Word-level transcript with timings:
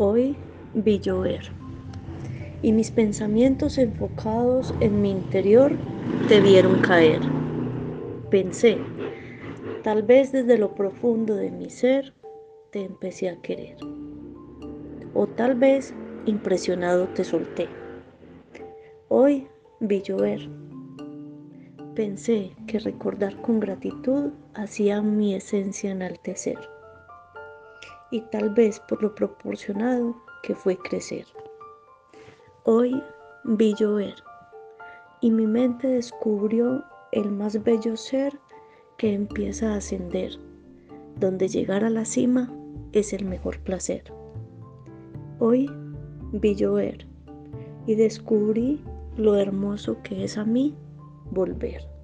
Hoy 0.00 0.36
vi 0.74 1.00
llover 1.00 1.40
y 2.62 2.70
mis 2.70 2.92
pensamientos 2.92 3.78
enfocados 3.78 4.72
en 4.78 5.02
mi 5.02 5.10
interior 5.10 5.72
te 6.28 6.40
vieron 6.40 6.80
caer. 6.82 7.18
Pensé, 8.30 8.78
tal 9.82 10.04
vez 10.04 10.30
desde 10.30 10.56
lo 10.56 10.76
profundo 10.76 11.34
de 11.34 11.50
mi 11.50 11.68
ser 11.68 12.14
te 12.70 12.84
empecé 12.84 13.28
a 13.28 13.42
querer. 13.42 13.76
O 15.14 15.26
tal 15.26 15.56
vez 15.56 15.92
impresionado 16.26 17.08
te 17.08 17.24
solté. 17.24 17.66
Hoy 19.08 19.48
vi 19.80 20.02
llover. 20.02 20.48
Pensé 21.96 22.52
que 22.68 22.78
recordar 22.78 23.42
con 23.42 23.58
gratitud 23.58 24.30
hacía 24.54 25.02
mi 25.02 25.34
esencia 25.34 25.90
enaltecer 25.90 26.77
y 28.10 28.20
tal 28.22 28.50
vez 28.50 28.80
por 28.80 29.02
lo 29.02 29.14
proporcionado 29.14 30.16
que 30.42 30.54
fue 30.54 30.76
crecer. 30.76 31.26
Hoy 32.64 33.02
vi 33.44 33.74
llover 33.74 34.14
y 35.20 35.30
mi 35.30 35.46
mente 35.46 35.88
descubrió 35.88 36.84
el 37.12 37.30
más 37.30 37.62
bello 37.62 37.96
ser 37.96 38.38
que 38.96 39.14
empieza 39.14 39.72
a 39.72 39.76
ascender, 39.76 40.32
donde 41.18 41.48
llegar 41.48 41.84
a 41.84 41.90
la 41.90 42.04
cima 42.04 42.52
es 42.92 43.12
el 43.12 43.24
mejor 43.24 43.58
placer. 43.60 44.04
Hoy 45.38 45.70
vi 46.32 46.54
llover 46.54 47.06
y 47.86 47.94
descubrí 47.94 48.82
lo 49.16 49.36
hermoso 49.36 49.96
que 50.02 50.24
es 50.24 50.36
a 50.36 50.44
mí 50.44 50.74
volver. 51.30 51.97